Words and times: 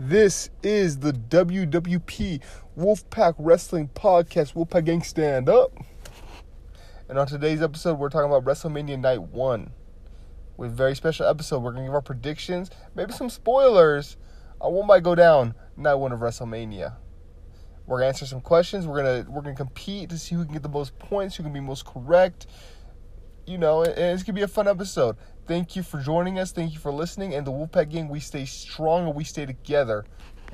This 0.00 0.50
is 0.62 0.98
the 1.00 1.12
WWP 1.12 2.40
Wolfpack 2.78 3.34
Wrestling 3.36 3.90
Podcast. 3.96 4.54
Wolfpack 4.54 4.84
Gang 4.84 5.02
Stand 5.02 5.48
Up. 5.48 5.76
And 7.08 7.18
on 7.18 7.26
today's 7.26 7.60
episode, 7.60 7.98
we're 7.98 8.08
talking 8.08 8.30
about 8.30 8.44
WrestleMania 8.44 8.96
Night 9.00 9.20
1. 9.20 9.72
With 10.56 10.70
a 10.70 10.74
very 10.74 10.94
special 10.94 11.26
episode, 11.26 11.64
we're 11.64 11.72
going 11.72 11.82
to 11.82 11.88
give 11.88 11.94
our 11.96 12.00
predictions, 12.00 12.70
maybe 12.94 13.12
some 13.12 13.28
spoilers 13.28 14.16
on 14.60 14.72
what 14.72 14.86
might 14.86 15.02
go 15.02 15.16
down 15.16 15.56
night 15.76 15.94
1 15.94 16.12
of 16.12 16.20
WrestleMania. 16.20 16.94
We're 17.88 18.00
to 18.00 18.06
answer 18.06 18.24
some 18.24 18.40
questions. 18.40 18.86
We're 18.86 19.02
to 19.02 19.28
we're 19.28 19.42
to 19.42 19.54
compete 19.54 20.10
to 20.10 20.18
see 20.18 20.36
who 20.36 20.44
can 20.44 20.52
get 20.52 20.62
the 20.62 20.68
most 20.68 20.96
points, 21.00 21.34
who 21.34 21.42
can 21.42 21.52
be 21.52 21.58
most 21.58 21.84
correct. 21.84 22.46
You 23.48 23.58
know, 23.58 23.82
and 23.82 23.98
it's 23.98 24.22
to 24.22 24.32
be 24.32 24.42
a 24.42 24.48
fun 24.48 24.68
episode. 24.68 25.16
Thank 25.48 25.74
you 25.74 25.82
for 25.82 25.98
joining 25.98 26.38
us. 26.38 26.52
Thank 26.52 26.74
you 26.74 26.78
for 26.78 26.92
listening. 26.92 27.32
And 27.32 27.46
the 27.46 27.50
Wolfpack 27.50 27.88
Gang, 27.88 28.10
we 28.10 28.20
stay 28.20 28.44
strong 28.44 29.06
and 29.06 29.14
we 29.14 29.24
stay 29.24 29.46
together. 29.46 30.04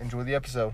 Enjoy 0.00 0.22
the 0.22 0.36
episode. 0.36 0.72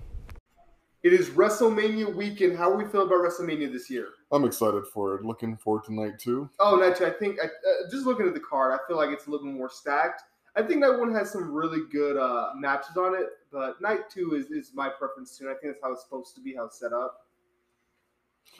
It 1.01 1.11
is 1.11 1.29
WrestleMania 1.31 2.13
weekend. 2.13 2.55
How 2.55 2.69
are 2.69 2.77
we 2.77 2.85
feeling 2.85 3.07
about 3.07 3.25
WrestleMania 3.25 3.71
this 3.71 3.89
year? 3.89 4.09
I'm 4.31 4.45
excited 4.45 4.83
for 4.93 5.15
it. 5.15 5.25
Looking 5.25 5.57
forward 5.57 5.85
to 5.85 5.93
night 5.95 6.19
two. 6.19 6.47
Oh, 6.59 6.75
night 6.75 6.97
two. 6.97 7.07
I 7.07 7.09
think 7.09 7.39
I, 7.41 7.45
uh, 7.45 7.89
just 7.89 8.05
looking 8.05 8.27
at 8.27 8.35
the 8.35 8.39
card, 8.39 8.79
I 8.79 8.87
feel 8.87 8.95
like 8.95 9.09
it's 9.09 9.25
a 9.25 9.31
little 9.31 9.47
more 9.47 9.71
stacked. 9.71 10.21
I 10.55 10.61
think 10.61 10.81
night 10.81 10.99
one 10.99 11.11
has 11.15 11.31
some 11.31 11.51
really 11.51 11.81
good 11.91 12.15
uh, 12.15 12.51
matches 12.55 12.97
on 12.97 13.15
it, 13.15 13.29
but 13.51 13.81
night 13.81 14.11
two 14.11 14.35
is, 14.35 14.51
is 14.51 14.71
my 14.75 14.87
preference 14.87 15.35
too. 15.35 15.47
And 15.47 15.55
I 15.55 15.59
think 15.59 15.73
that's 15.73 15.83
how 15.83 15.93
it's 15.93 16.03
supposed 16.03 16.35
to 16.35 16.41
be, 16.41 16.53
how 16.53 16.65
it's 16.65 16.79
set 16.79 16.93
up. 16.93 17.25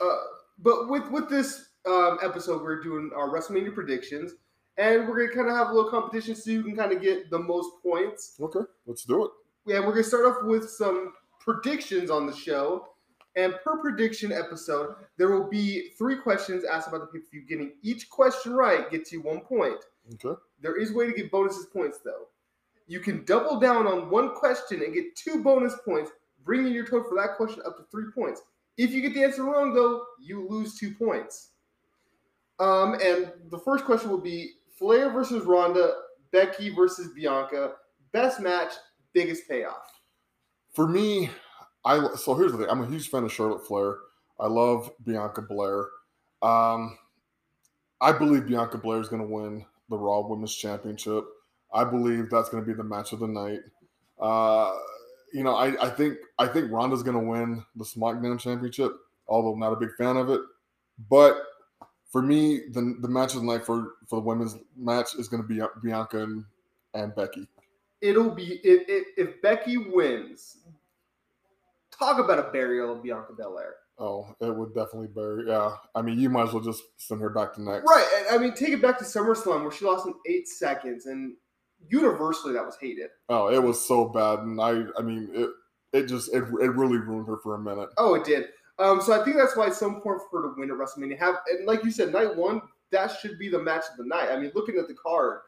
Uh, 0.00 0.16
but 0.58 0.88
with 0.88 1.08
with 1.12 1.28
this 1.28 1.68
um, 1.86 2.18
episode, 2.20 2.62
we're 2.62 2.82
doing 2.82 3.12
our 3.14 3.28
WrestleMania 3.28 3.72
predictions, 3.72 4.32
and 4.78 5.08
we're 5.08 5.26
gonna 5.26 5.36
kind 5.36 5.50
of 5.50 5.56
have 5.56 5.70
a 5.70 5.74
little 5.74 5.90
competition 5.90 6.34
so 6.34 6.50
you 6.50 6.62
can 6.62 6.76
kind 6.76 6.92
of 6.92 7.02
get 7.02 7.30
the 7.30 7.38
most 7.38 7.70
points. 7.82 8.36
Okay, 8.40 8.60
let's 8.86 9.04
do 9.04 9.24
it. 9.24 9.30
Yeah, 9.66 9.80
we're 9.80 9.92
gonna 9.92 10.04
start 10.04 10.24
off 10.24 10.44
with 10.44 10.70
some 10.70 11.12
predictions 11.40 12.10
on 12.10 12.26
the 12.26 12.34
show. 12.34 12.88
And 13.34 13.54
per 13.64 13.78
prediction 13.78 14.30
episode, 14.30 14.94
there 15.16 15.30
will 15.30 15.48
be 15.48 15.90
three 15.96 16.16
questions 16.16 16.64
asked 16.64 16.88
about 16.88 17.00
the 17.00 17.06
pay 17.06 17.18
per 17.18 17.30
view. 17.30 17.46
Getting 17.48 17.72
each 17.82 18.10
question 18.10 18.52
right 18.52 18.90
gets 18.90 19.10
you 19.10 19.22
one 19.22 19.40
point. 19.40 19.78
Okay. 20.14 20.38
There 20.60 20.76
is 20.76 20.90
a 20.90 20.94
way 20.94 21.06
to 21.06 21.12
get 21.12 21.30
bonuses 21.30 21.66
points 21.66 22.00
though. 22.04 22.28
You 22.88 23.00
can 23.00 23.24
double 23.24 23.58
down 23.58 23.86
on 23.86 24.10
one 24.10 24.34
question 24.34 24.82
and 24.82 24.92
get 24.92 25.16
two 25.16 25.42
bonus 25.42 25.74
points, 25.84 26.10
bringing 26.44 26.74
your 26.74 26.84
total 26.84 27.08
for 27.08 27.14
that 27.14 27.36
question 27.36 27.62
up 27.64 27.78
to 27.78 27.84
three 27.90 28.10
points. 28.14 28.42
If 28.76 28.90
you 28.90 29.00
get 29.00 29.14
the 29.14 29.22
answer 29.22 29.44
wrong, 29.44 29.74
though, 29.74 30.04
you 30.20 30.46
lose 30.48 30.78
two 30.78 30.94
points. 30.94 31.50
Um, 32.58 32.94
and 32.94 33.32
the 33.50 33.58
first 33.58 33.84
question 33.84 34.10
will 34.10 34.18
be 34.18 34.52
Flair 34.82 35.10
versus 35.10 35.44
Ronda, 35.44 35.92
Becky 36.32 36.70
versus 36.70 37.12
Bianca. 37.14 37.74
Best 38.12 38.40
match, 38.40 38.72
biggest 39.12 39.48
payoff. 39.48 39.92
For 40.74 40.88
me, 40.88 41.30
I 41.84 42.08
so 42.16 42.34
here's 42.34 42.50
the 42.50 42.58
thing. 42.58 42.66
I'm 42.68 42.82
a 42.82 42.88
huge 42.88 43.08
fan 43.08 43.22
of 43.22 43.32
Charlotte 43.32 43.64
Flair. 43.64 43.98
I 44.40 44.48
love 44.48 44.90
Bianca 45.04 45.40
Belair. 45.42 45.86
Um, 46.42 46.98
I 48.00 48.10
believe 48.10 48.48
Bianca 48.48 48.76
Belair 48.76 49.00
is 49.00 49.08
going 49.08 49.22
to 49.22 49.28
win 49.28 49.64
the 49.88 49.96
Raw 49.96 50.26
Women's 50.26 50.54
Championship. 50.56 51.24
I 51.72 51.84
believe 51.84 52.28
that's 52.28 52.48
going 52.48 52.64
to 52.64 52.66
be 52.66 52.76
the 52.76 52.82
match 52.82 53.12
of 53.12 53.20
the 53.20 53.28
night. 53.28 53.60
Uh, 54.20 54.72
you 55.32 55.44
know, 55.44 55.54
I, 55.54 55.80
I 55.80 55.90
think 55.90 56.18
I 56.40 56.48
think 56.48 56.72
Ronda's 56.72 57.04
going 57.04 57.18
to 57.18 57.24
win 57.24 57.64
the 57.76 57.84
SmackDown 57.84 58.40
Championship, 58.40 58.92
although 59.28 59.52
I'm 59.52 59.60
not 59.60 59.74
a 59.74 59.76
big 59.76 59.94
fan 59.96 60.16
of 60.16 60.28
it. 60.28 60.40
But 61.08 61.40
for 62.12 62.22
me, 62.22 62.60
the 62.70 62.96
the 63.00 63.08
match 63.08 63.34
of 63.34 63.40
the 63.40 63.46
night 63.46 63.64
for 63.64 63.94
for 64.06 64.16
the 64.16 64.26
women's 64.26 64.56
match 64.76 65.14
is 65.18 65.28
going 65.28 65.42
to 65.42 65.48
be 65.48 65.60
uh, 65.60 65.68
Bianca 65.82 66.22
and, 66.22 66.44
and 66.94 67.14
Becky. 67.16 67.48
It'll 68.02 68.30
be 68.30 68.60
if, 68.62 68.88
if, 68.88 69.06
if 69.16 69.42
Becky 69.42 69.78
wins. 69.78 70.58
Talk 71.98 72.18
about 72.18 72.38
a 72.38 72.50
burial 72.50 72.92
of 72.92 73.02
Bianca 73.02 73.32
Belair. 73.32 73.74
Oh, 73.98 74.34
it 74.40 74.54
would 74.54 74.74
definitely 74.74 75.08
bury. 75.08 75.46
Yeah, 75.46 75.76
I 75.94 76.02
mean, 76.02 76.18
you 76.18 76.28
might 76.28 76.48
as 76.48 76.52
well 76.52 76.62
just 76.62 76.82
send 76.96 77.20
her 77.20 77.30
back 77.30 77.54
to 77.54 77.62
next. 77.62 77.84
Right. 77.84 78.24
I 78.30 78.38
mean, 78.38 78.54
take 78.54 78.70
it 78.70 78.82
back 78.82 78.98
to 78.98 79.04
SummerSlam 79.04 79.62
where 79.62 79.70
she 79.70 79.84
lost 79.84 80.06
in 80.06 80.14
eight 80.26 80.48
seconds, 80.48 81.06
and 81.06 81.34
universally 81.88 82.54
that 82.54 82.64
was 82.64 82.76
hated. 82.80 83.10
Oh, 83.28 83.48
it 83.48 83.62
was 83.62 83.86
so 83.86 84.06
bad, 84.06 84.40
and 84.40 84.60
I, 84.60 84.84
I 84.98 85.02
mean, 85.02 85.30
it, 85.32 85.50
it 85.92 86.06
just, 86.06 86.34
it, 86.34 86.42
it 86.42 86.74
really 86.74 86.98
ruined 86.98 87.28
her 87.28 87.36
for 87.36 87.54
a 87.54 87.58
minute. 87.58 87.90
Oh, 87.98 88.14
it 88.14 88.24
did. 88.24 88.46
Um, 88.82 89.00
so 89.00 89.18
I 89.18 89.24
think 89.24 89.36
that's 89.36 89.56
why 89.56 89.68
it's 89.68 89.78
so 89.78 89.88
important 89.88 90.28
for 90.30 90.42
her 90.42 90.48
to 90.48 90.54
win 90.58 90.70
at 90.70 90.76
WrestleMania. 90.76 91.18
Have 91.18 91.36
and 91.50 91.66
like 91.66 91.84
you 91.84 91.90
said, 91.90 92.12
night 92.12 92.34
one 92.34 92.60
that 92.90 93.10
should 93.20 93.38
be 93.38 93.48
the 93.48 93.58
match 93.58 93.84
of 93.90 93.96
the 93.96 94.04
night. 94.04 94.30
I 94.30 94.38
mean, 94.38 94.52
looking 94.54 94.76
at 94.78 94.88
the 94.88 94.94
card, 94.94 95.40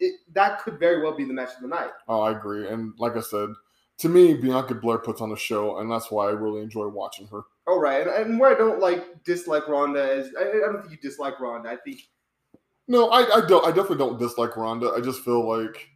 it 0.00 0.14
that 0.32 0.62
could 0.62 0.78
very 0.78 1.02
well 1.02 1.16
be 1.16 1.24
the 1.24 1.32
match 1.32 1.50
of 1.56 1.62
the 1.62 1.68
night. 1.68 1.90
Oh, 2.08 2.20
I 2.20 2.32
agree. 2.32 2.68
And 2.68 2.92
like 2.98 3.16
I 3.16 3.20
said, 3.20 3.50
to 3.98 4.08
me, 4.08 4.34
Bianca 4.34 4.74
Belair 4.74 4.98
puts 4.98 5.20
on 5.20 5.32
a 5.32 5.36
show, 5.36 5.78
and 5.78 5.90
that's 5.90 6.10
why 6.10 6.26
I 6.28 6.32
really 6.32 6.60
enjoy 6.62 6.88
watching 6.88 7.26
her. 7.28 7.42
All 7.66 7.78
right, 7.78 8.06
and, 8.06 8.10
and 8.10 8.40
where 8.40 8.54
I 8.54 8.58
don't 8.58 8.80
like 8.80 9.22
dislike 9.24 9.68
Ronda 9.68 10.02
is 10.02 10.34
I, 10.38 10.42
I 10.42 10.72
don't 10.72 10.82
think 10.82 10.92
you 10.92 10.98
dislike 10.98 11.40
Ronda. 11.40 11.70
I 11.70 11.76
think 11.76 12.00
no, 12.88 13.08
I, 13.10 13.38
I 13.38 13.46
don't. 13.46 13.64
I 13.64 13.68
definitely 13.68 13.98
don't 13.98 14.18
dislike 14.18 14.56
Ronda. 14.56 14.92
I 14.96 15.00
just 15.00 15.22
feel 15.24 15.48
like 15.48 15.88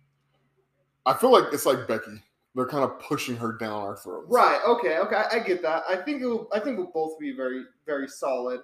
I 1.05 1.15
feel 1.15 1.33
like 1.33 1.53
it's 1.53 1.67
like 1.67 1.89
Becky. 1.89 2.23
They're 2.57 2.67
kind 2.67 2.83
of 2.83 2.99
pushing 2.99 3.37
her 3.37 3.53
down 3.53 3.83
our 3.83 3.97
throats. 3.97 4.27
Right. 4.29 4.59
Okay. 4.67 4.99
Okay. 4.99 5.15
I, 5.15 5.37
I 5.37 5.39
get 5.39 5.63
that. 5.63 5.85
I 5.89 5.95
think 5.97 6.23
it 6.23 6.27
will, 6.27 6.49
I 6.53 6.59
think 6.59 6.79
we'll 6.79 6.91
both 6.93 7.19
be 7.21 7.37
very 7.37 7.63
very 7.85 8.09
solid. 8.09 8.61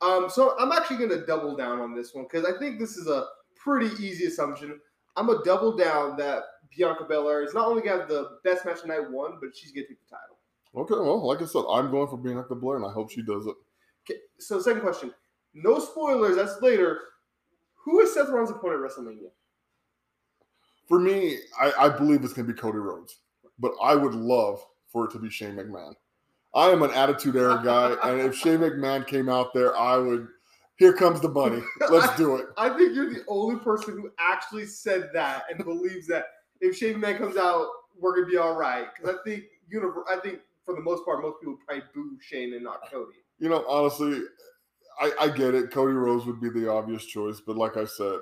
Um. 0.00 0.28
So 0.28 0.56
I'm 0.58 0.72
actually 0.72 0.96
going 0.96 1.10
to 1.10 1.26
double 1.26 1.54
down 1.56 1.80
on 1.80 1.94
this 1.94 2.14
one 2.14 2.24
because 2.24 2.44
I 2.44 2.58
think 2.58 2.80
this 2.80 2.96
is 2.96 3.06
a 3.06 3.26
pretty 3.56 3.90
easy 4.02 4.26
assumption. 4.26 4.80
I'm 5.16 5.26
gonna 5.26 5.44
double 5.44 5.76
down 5.76 6.16
that 6.16 6.42
Bianca 6.76 7.04
Belair 7.04 7.44
is 7.44 7.54
not 7.54 7.68
only 7.68 7.82
to 7.82 7.88
have 7.88 8.08
the 8.08 8.38
best 8.42 8.64
match 8.64 8.80
of 8.80 8.86
night 8.86 9.10
one, 9.10 9.38
but 9.40 9.56
she's 9.56 9.72
going 9.72 9.86
to 9.86 9.88
take 9.90 10.00
the 10.08 10.16
title. 10.16 10.38
Okay. 10.74 10.94
Well, 10.94 11.24
like 11.24 11.40
I 11.40 11.44
said, 11.44 11.62
I'm 11.70 11.90
going 11.90 12.08
for 12.08 12.16
Bianca 12.16 12.54
Belair, 12.54 12.78
and 12.78 12.86
I 12.86 12.92
hope 12.92 13.10
she 13.10 13.22
does 13.22 13.46
it. 13.46 13.54
Okay. 14.10 14.20
So 14.38 14.60
second 14.60 14.82
question. 14.82 15.12
No 15.54 15.78
spoilers. 15.78 16.36
That's 16.36 16.60
later. 16.62 17.00
Who 17.84 18.00
is 18.00 18.12
Seth 18.12 18.28
Rollins' 18.28 18.50
opponent 18.50 18.84
at 18.84 18.90
WrestleMania? 18.90 19.30
For 20.88 20.98
me, 20.98 21.38
I, 21.60 21.72
I 21.78 21.88
believe 21.90 22.24
it's 22.24 22.32
going 22.32 22.46
to 22.46 22.52
be 22.52 22.58
Cody 22.58 22.78
Rhodes, 22.78 23.20
but 23.58 23.72
I 23.82 23.94
would 23.94 24.14
love 24.14 24.64
for 24.88 25.04
it 25.06 25.12
to 25.12 25.18
be 25.18 25.30
Shane 25.30 25.56
McMahon. 25.56 25.94
I 26.54 26.68
am 26.68 26.82
an 26.82 26.92
attitude 26.92 27.36
era 27.36 27.60
guy, 27.64 27.96
and 28.04 28.20
if 28.20 28.36
Shane 28.36 28.58
McMahon 28.58 29.06
came 29.06 29.28
out 29.28 29.52
there, 29.54 29.76
I 29.76 29.96
would. 29.96 30.28
Here 30.76 30.92
comes 30.92 31.20
the 31.20 31.28
bunny. 31.28 31.62
Let's 31.88 32.16
do 32.16 32.34
it. 32.36 32.46
I 32.58 32.68
think 32.70 32.96
you're 32.96 33.12
the 33.12 33.24
only 33.28 33.60
person 33.60 33.94
who 33.94 34.10
actually 34.18 34.66
said 34.66 35.10
that 35.14 35.44
and 35.48 35.64
believes 35.64 36.08
that 36.08 36.24
if 36.60 36.76
Shane 36.76 36.96
McMahon 36.96 37.18
comes 37.18 37.36
out, 37.36 37.68
we're 37.98 38.16
gonna 38.16 38.26
be 38.26 38.38
all 38.38 38.56
right. 38.56 38.88
Because 38.92 39.14
I 39.14 39.22
think 39.24 39.44
univer- 39.72 40.02
I 40.08 40.18
think 40.18 40.40
for 40.64 40.74
the 40.74 40.80
most 40.80 41.04
part, 41.04 41.22
most 41.22 41.40
people 41.40 41.58
probably 41.64 41.84
boo 41.94 42.18
Shane 42.20 42.54
and 42.54 42.64
not 42.64 42.90
Cody. 42.90 43.18
You 43.38 43.50
know, 43.50 43.64
honestly, 43.68 44.22
I, 45.00 45.12
I 45.20 45.28
get 45.28 45.54
it. 45.54 45.70
Cody 45.70 45.92
Rhodes 45.92 46.24
would 46.26 46.40
be 46.40 46.50
the 46.50 46.70
obvious 46.70 47.04
choice, 47.04 47.40
but 47.40 47.56
like 47.56 47.76
I 47.76 47.84
said, 47.84 48.18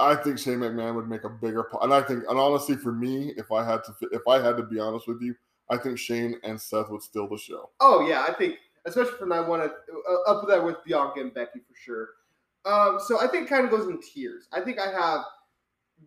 I 0.00 0.16
think 0.16 0.38
Shane 0.38 0.58
McMahon 0.58 0.94
would 0.94 1.08
make 1.08 1.24
a 1.24 1.28
bigger 1.28 1.62
part. 1.62 1.84
And 1.84 1.92
I 1.92 2.02
think, 2.02 2.24
and 2.28 2.38
honestly, 2.38 2.76
for 2.76 2.92
me, 2.92 3.32
if 3.36 3.52
I 3.52 3.64
had 3.64 3.84
to, 3.84 3.94
if 4.12 4.26
I 4.26 4.42
had 4.42 4.56
to 4.56 4.62
be 4.62 4.80
honest 4.80 5.06
with 5.06 5.20
you, 5.20 5.34
I 5.68 5.76
think 5.76 5.98
Shane 5.98 6.36
and 6.42 6.60
Seth 6.60 6.90
would 6.90 7.02
steal 7.02 7.28
the 7.28 7.38
show. 7.38 7.70
Oh 7.80 8.06
yeah, 8.08 8.24
I 8.28 8.32
think 8.32 8.56
especially 8.86 9.12
for 9.18 9.26
night 9.26 9.46
one, 9.46 9.60
uh, 9.60 10.30
up 10.30 10.46
there 10.48 10.62
with 10.62 10.76
Bianca 10.84 11.20
and 11.20 11.34
Becky 11.34 11.60
for 11.60 11.74
sure. 11.76 12.08
Um, 12.64 12.98
so 13.00 13.20
I 13.20 13.26
think 13.28 13.46
it 13.46 13.48
kind 13.48 13.64
of 13.64 13.70
goes 13.70 13.86
in 13.86 14.00
tiers. 14.00 14.48
I 14.52 14.60
think 14.60 14.78
I 14.78 14.90
have 14.90 15.24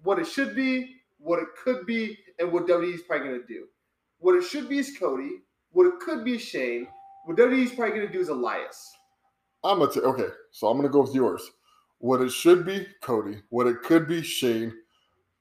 what 0.04 0.20
it 0.20 0.28
should 0.28 0.56
be, 0.56 0.98
what 1.18 1.40
it 1.40 1.48
could 1.64 1.86
be, 1.86 2.18
and 2.40 2.52
what 2.52 2.68
WWE 2.68 2.94
is 2.94 3.02
probably 3.02 3.28
going 3.30 3.42
to 3.42 3.48
do. 3.48 3.66
What 4.20 4.36
it 4.36 4.44
should 4.44 4.70
be 4.70 4.80
is 4.80 4.98
Cody. 4.98 5.42
What 5.72 5.88
it 5.88 6.00
could 6.00 6.24
be 6.24 6.36
is 6.36 6.42
Shane. 6.42 6.88
What 7.26 7.38
WWE 7.38 7.64
is 7.64 7.72
probably 7.72 7.96
going 7.96 8.08
to 8.08 8.14
do 8.14 8.20
is 8.20 8.30
Elias. 8.30 8.92
I'm 9.64 9.80
gonna 9.80 9.92
t- 9.92 10.02
okay. 10.02 10.28
So 10.52 10.68
I'm 10.68 10.78
gonna 10.78 10.90
go 10.90 11.02
with 11.02 11.16
yours. 11.16 11.50
What 12.04 12.20
it 12.20 12.34
should 12.34 12.66
be, 12.66 12.86
Cody. 13.02 13.38
What 13.48 13.66
it 13.66 13.82
could 13.82 14.10
be, 14.10 14.22
Shane. 14.22 14.74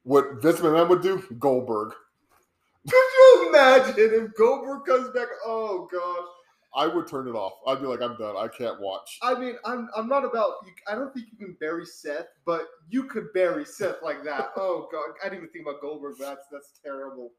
What 0.05 0.41
Vince 0.41 0.61
McMahon 0.61 0.89
would 0.91 1.03
do, 1.03 1.21
Goldberg. 1.41 1.93
Could 2.89 2.95
you 2.95 3.47
imagine 3.49 3.95
if 3.99 4.35
Goldberg 4.37 4.85
comes 4.87 5.09
back? 5.09 5.27
Oh 5.45 5.89
gosh. 5.91 6.29
I 6.73 6.87
would 6.87 7.09
turn 7.09 7.27
it 7.27 7.33
off. 7.33 7.55
I'd 7.67 7.81
be 7.81 7.89
like, 7.89 8.01
I'm 8.01 8.17
done. 8.17 8.37
I 8.37 8.47
can't 8.47 8.81
watch. 8.81 9.19
I 9.23 9.37
mean, 9.37 9.57
I'm 9.65 9.89
I'm 9.97 10.09
not 10.09 10.25
about. 10.25 10.53
I 10.87 10.95
don't 10.95 11.13
think 11.13 11.27
you 11.33 11.37
can 11.37 11.57
bury 11.59 11.85
Seth, 11.85 12.29
but 12.47 12.69
you 12.89 13.05
could 13.05 13.33
bury 13.35 13.65
Seth 13.65 13.97
like 14.01 14.23
that. 14.23 14.51
oh 14.57 14.87
god, 14.93 15.17
I 15.21 15.29
didn't 15.31 15.39
even 15.39 15.51
think 15.51 15.67
about 15.67 15.81
Goldberg. 15.81 16.15
That's 16.21 16.47
that's 16.53 16.79
terrible. 16.81 17.33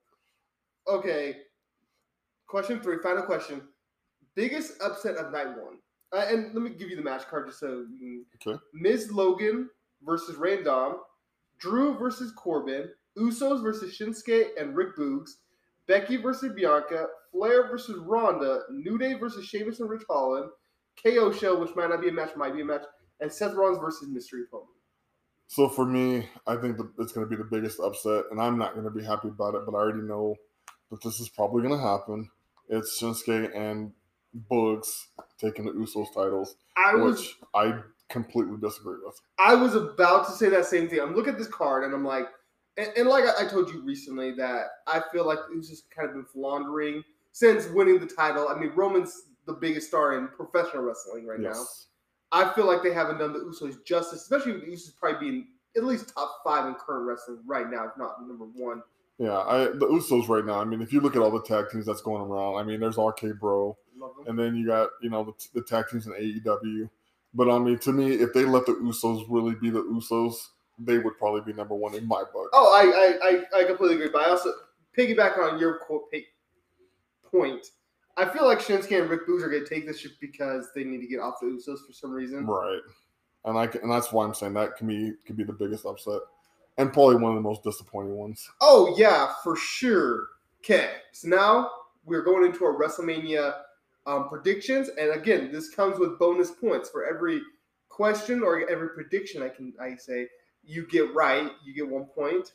Okay. 0.86 1.38
Question 2.48 2.81
three, 2.81 2.98
final 3.02 3.24
question. 3.24 3.62
Biggest 4.36 4.81
upset 4.81 5.16
of 5.16 5.31
night 5.31 5.48
one. 5.48 5.78
Uh, 6.13 6.25
and 6.30 6.54
let 6.54 6.63
me 6.63 6.69
give 6.69 6.89
you 6.89 6.95
the 6.95 7.01
match 7.01 7.27
card 7.27 7.48
just 7.48 7.60
so 7.60 7.86
you 8.00 8.25
can. 8.39 8.54
Okay. 8.54 8.60
Miz 8.74 9.12
Logan 9.12 9.69
versus 10.04 10.36
Random, 10.36 10.98
Drew 11.60 11.98
versus 11.98 12.31
Corbin, 12.36 12.89
Usos 13.18 13.63
versus 13.63 13.98
Shinsuke 13.98 14.50
and 14.60 14.75
Rick 14.75 14.95
Boogs, 14.98 15.31
Becky 15.88 16.18
versus 16.18 16.54
Bianca, 16.54 17.07
Flair 17.31 17.68
versus 17.68 17.98
Ronda, 17.98 18.62
New 18.69 18.98
Day 18.98 19.15
versus 19.15 19.45
Sheamus 19.45 19.80
and 19.80 19.89
Ridge 19.89 20.06
Holland, 20.07 20.50
KO 21.04 21.31
show, 21.31 21.60
which 21.60 21.75
might 21.75 21.89
not 21.89 22.01
be 22.01 22.10
a 22.10 22.12
match, 22.12 22.36
might 22.36 22.54
be 22.54 22.62
a 22.62 22.65
match, 22.65 22.83
and 23.19 23.31
Seth 23.31 23.54
Rollins 23.54 23.80
versus 23.80 24.07
Mystery 24.10 24.44
Opponent. 24.48 24.69
So 25.48 25.68
for 25.68 25.86
me, 25.86 26.30
I 26.48 26.56
think 26.56 26.77
the, 26.77 26.92
it's 27.00 27.12
going 27.12 27.27
to 27.27 27.30
be 27.30 27.36
the 27.36 27.48
biggest 27.50 27.80
upset, 27.80 28.25
and 28.31 28.39
I'm 28.39 28.57
not 28.57 28.74
going 28.74 28.86
to 28.86 28.92
be 28.92 29.04
happy 29.04 29.27
about 29.27 29.56
it. 29.56 29.62
But 29.65 29.75
I 29.75 29.80
already 29.80 30.01
know 30.01 30.36
that 30.89 31.01
this 31.04 31.19
is 31.19 31.30
probably 31.30 31.63
going 31.63 31.80
to 31.80 31.86
happen. 31.86 32.30
It's 32.69 33.01
Shinsuke 33.01 33.56
and 33.56 33.92
Boogs 34.52 35.08
taking 35.40 35.66
the 35.66 35.72
Usos 35.72 36.14
titles, 36.14 36.56
I 36.78 36.96
was 36.96 37.20
which 37.20 37.36
I 37.54 37.80
completely 38.10 38.58
disagree 38.62 38.98
with. 39.04 39.20
I 39.40 39.56
was 39.56 39.76
about 39.76 40.26
to 40.28 40.32
say 40.32 40.50
that 40.50 40.66
same 40.66 40.90
thing. 40.90 41.00
I'm 41.00 41.16
looking 41.16 41.34
at 41.34 41.40
this 41.40 41.48
card 41.48 41.84
and 41.84 41.94
I'm 41.94 42.06
like, 42.06 42.28
and, 42.78 42.90
and 42.98 43.08
like 43.08 43.26
I, 43.26 43.46
I 43.46 43.48
told 43.48 43.70
you 43.70 43.84
recently 43.84 44.32
that 44.34 44.66
I 44.88 45.02
feel 45.12 45.26
like 45.26 45.40
it's 45.52 45.70
just 45.70 45.90
kind 45.92 46.10
of 46.10 46.16
been 46.16 46.26
floundering 46.26 47.04
since 47.32 47.68
winning 47.68 48.00
the 48.00 48.08
title. 48.08 48.48
I 48.48 48.60
mean, 48.60 48.72
Roman's 48.76 49.24
the 49.46 49.54
biggest 49.54 49.88
star 49.88 50.18
in 50.18 50.28
professional 50.30 50.84
wrestling 50.84 51.28
right 51.28 51.40
now. 51.40 51.66
I 52.32 52.52
feel 52.54 52.66
like 52.66 52.82
they 52.82 52.94
haven't 52.94 53.20
done 53.20 53.34
the 53.34 53.40
Usos 53.40 53.86
justice, 53.86 54.22
especially 54.22 54.54
with 54.54 54.62
the 54.62 54.72
Usos 54.72 54.98
probably 54.98 55.30
being 55.30 55.48
at 55.76 55.84
least 55.84 56.14
top 56.14 56.42
five 56.44 56.68
in 56.68 56.76
current 56.76 57.06
wrestling 57.06 57.40
right 57.46 57.70
now, 57.70 57.86
if 57.86 57.98
not 57.98 58.26
number 58.28 58.46
one. 58.46 58.82
Yeah, 59.20 59.38
I 59.38 59.66
the 59.66 59.88
Usos 59.88 60.28
right 60.28 60.46
now. 60.46 60.60
I 60.60 60.66
mean, 60.66 60.82
if 60.82 60.92
you 60.92 61.00
look 61.00 61.16
at 61.16 61.22
all 61.22 61.32
the 61.32 61.44
tag 61.44 61.70
teams 61.72 61.86
that's 61.86 62.02
going 62.02 62.22
around, 62.22 62.56
I 62.56 62.64
mean, 62.64 62.80
there's 62.80 62.98
RK 62.98 63.40
Bro. 63.40 63.78
And 64.28 64.38
then 64.38 64.56
you 64.56 64.68
got 64.68 64.90
you 65.02 65.10
know 65.10 65.24
the, 65.24 65.60
the 65.60 65.66
tag 65.66 65.86
teams 65.90 66.08
in 66.08 66.14
AEW. 66.14 66.90
But 67.34 67.50
I 67.50 67.58
mean, 67.60 67.80
to 67.80 67.92
me, 67.92 68.14
if 68.14 68.34
they 68.34 68.46
let 68.46 68.66
the 68.66 68.74
Usos 68.74 69.26
really 69.28 69.56
be 69.56 69.70
the 69.70 69.84
Usos, 69.84 70.36
they 70.78 71.00
would 71.00 71.18
probably 71.18 71.42
be 71.42 71.54
number 71.54 71.76
one 71.76 71.96
in 71.96 72.08
my 72.08 72.24
book. 72.32 72.50
Oh, 72.54 72.72
I, 72.74 73.28
I, 73.28 73.60
I, 73.60 73.62
I 73.62 73.64
completely 73.66 73.96
agree. 73.96 74.10
But 74.12 74.28
I 74.28 74.30
also 74.30 74.54
piggyback 74.98 75.38
on 75.40 75.60
your 75.60 75.80
quote 75.80 76.04
point. 77.32 77.68
I 78.16 78.30
feel 78.30 78.46
like 78.46 78.60
Shinsuke 78.60 79.02
and 79.02 79.10
Rick 79.10 79.28
Boogs 79.28 79.42
are 79.42 79.50
going 79.50 79.64
to 79.64 79.70
take 79.70 79.88
this 79.88 80.00
just 80.00 80.22
because 80.22 80.70
they 80.76 80.84
need 80.84 81.02
to 81.02 81.08
get 81.08 81.20
off 81.20 81.36
the 81.42 81.48
Usos 81.48 81.86
for 81.86 81.94
some 81.94 82.12
reason. 82.12 82.46
Right, 82.46 82.82
and 83.46 83.58
I 83.58 83.66
can, 83.66 83.82
and 83.82 83.92
that's 83.92 84.12
why 84.12 84.26
I'm 84.26 84.36
saying 84.36 84.54
that 84.54 84.78
can 84.78 84.88
be 84.88 85.14
could 85.26 85.38
be 85.38 85.44
the 85.44 85.54
biggest 85.54 85.86
upset, 85.86 86.22
and 86.78 86.94
probably 86.94 87.16
one 87.16 87.32
of 87.32 87.36
the 87.36 87.42
most 87.42 87.64
disappointing 87.64 88.16
ones. 88.16 88.48
Oh 88.62 88.94
yeah, 88.98 89.34
for 89.44 89.56
sure. 89.56 90.28
Okay, 90.60 90.92
so 91.12 91.28
now 91.28 91.72
we're 92.06 92.22
going 92.22 92.46
into 92.46 92.64
our 92.66 92.76
WrestleMania 92.76 93.56
um, 94.06 94.30
predictions, 94.30 94.90
and 95.00 95.12
again, 95.12 95.52
this 95.52 95.70
comes 95.70 95.98
with 96.00 96.20
bonus 96.20 96.52
points 96.52 96.90
for 96.90 97.06
every 97.06 97.42
question 97.90 98.44
or 98.44 98.68
every 98.70 98.90
prediction. 98.90 99.42
I 99.44 99.50
can 99.50 99.74
I 99.82 99.96
say 99.96 100.28
you 100.64 100.86
get 100.88 101.14
right, 101.14 101.52
you 101.64 101.74
get 101.74 101.88
one 101.88 102.06
point. 102.06 102.54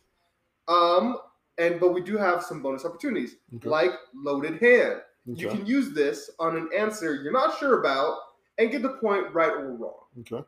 Um, 0.67 1.19
and 1.59 1.81
but 1.81 1.93
we 1.93 2.01
do 2.03 2.17
have 2.17 2.43
some 2.43 2.63
bonus 2.63 2.85
opportunities, 2.85 3.37
Okay. 3.57 3.69
like 3.69 3.91
loaded 4.15 4.61
hand. 4.63 5.01
You 5.27 5.49
can 5.49 5.67
use 5.67 5.93
this 5.93 6.31
on 6.39 6.57
an 6.57 6.71
answer 6.75 7.15
you're 7.15 7.33
not 7.33 7.59
sure 7.59 7.81
about 7.81 8.17
and 8.57 8.71
get 8.71 8.81
the 8.83 8.91
point 9.01 9.33
right 9.35 9.51
or 9.53 9.75
wrong. 9.75 10.05
Okay. 10.21 10.43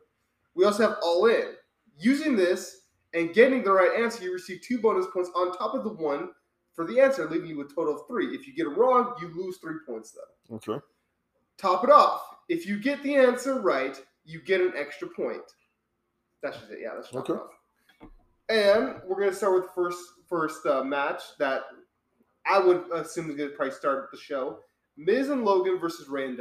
We 0.54 0.64
also 0.64 0.88
have 0.88 0.96
all 1.02 1.26
in. 1.26 1.52
Using 1.98 2.34
this 2.34 2.82
and 3.12 3.34
getting 3.34 3.62
the 3.62 3.72
right 3.72 3.98
answer, 4.00 4.24
you 4.24 4.32
receive 4.32 4.62
two 4.62 4.78
bonus 4.78 5.06
points 5.12 5.30
on 5.36 5.52
top 5.56 5.74
of 5.74 5.84
the 5.84 5.90
one 5.92 6.30
for 6.72 6.86
the 6.86 7.00
answer, 7.00 7.28
leaving 7.28 7.48
you 7.50 7.58
with 7.58 7.72
a 7.72 7.74
total 7.74 7.96
of 8.00 8.06
three. 8.06 8.34
If 8.34 8.46
you 8.46 8.54
get 8.54 8.66
it 8.66 8.76
wrong, 8.76 9.14
you 9.20 9.28
lose 9.34 9.58
three 9.58 9.76
points 9.86 10.12
though. 10.12 10.56
Okay. 10.56 10.80
Top 11.58 11.84
it 11.84 11.90
off. 11.90 12.22
If 12.48 12.66
you 12.66 12.78
get 12.80 13.02
the 13.02 13.14
answer 13.16 13.60
right, 13.60 14.00
you 14.24 14.40
get 14.40 14.60
an 14.60 14.72
extra 14.76 15.08
point. 15.08 15.42
That's 16.42 16.56
just 16.58 16.70
it. 16.70 16.78
Yeah, 16.82 16.94
that's 16.94 17.14
Okay. 17.14 17.34
off. 17.34 17.50
And 18.48 19.00
we're 19.06 19.20
gonna 19.20 19.32
start 19.32 19.54
with 19.54 19.64
the 19.64 19.72
first 19.74 19.98
first 20.28 20.66
uh, 20.66 20.82
match 20.82 21.22
that 21.38 21.62
I 22.46 22.58
would 22.58 22.90
assume 22.92 23.30
is 23.30 23.36
gonna 23.36 23.50
probably 23.50 23.74
start 23.74 24.08
the 24.10 24.18
show. 24.18 24.60
Miz 24.96 25.28
and 25.28 25.44
Logan 25.44 25.78
versus 25.78 26.08
and 26.08 26.40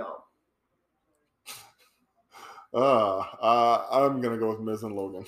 Uh, 2.73 3.17
uh, 3.19 3.87
I'm 3.91 4.21
gonna 4.21 4.37
go 4.37 4.49
with 4.51 4.59
Miz 4.59 4.83
and 4.83 4.95
Logan. 4.95 5.25